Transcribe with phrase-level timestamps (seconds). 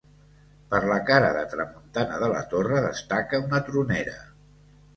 [0.71, 4.21] Per la cara de tramuntana de la torre destaca una tronera.